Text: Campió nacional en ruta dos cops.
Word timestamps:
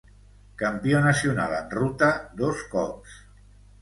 Campió 0.61 1.01
nacional 1.03 1.53
en 1.57 1.69
ruta 1.75 2.11
dos 2.43 2.67
cops. 2.73 3.19